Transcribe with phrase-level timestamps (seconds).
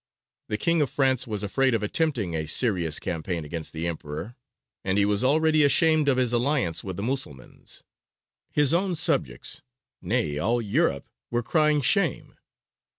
[0.47, 4.35] The King of France was afraid of attempting a serious campaign against the Emperor,
[4.83, 7.83] and he was already ashamed of his alliance with the Musulmans:
[8.51, 9.61] his own subjects
[10.01, 12.33] nay, all Europe were crying shame.